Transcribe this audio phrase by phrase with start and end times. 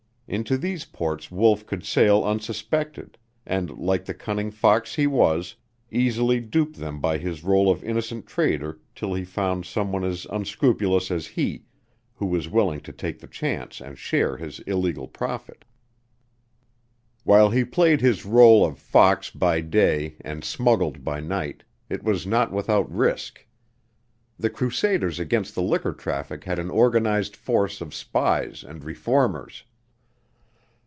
[0.33, 5.55] Into these ports Wolf could sail unsuspected, and, like the cunning fox he was,
[5.91, 10.25] easily dupe them by his rôle of innocent trader till he found some one as
[10.29, 11.63] unscrupulous as he,
[12.13, 15.65] who was willing to take the chance and share his illegal profit.
[17.25, 22.25] While he played his rôle of fox by day and smuggled by night, it was
[22.25, 23.45] not without risk.
[24.39, 29.63] The crusaders against the liquor traffic had an organized force of spies and reformers.